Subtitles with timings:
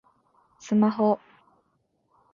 [0.57, 1.19] スマホ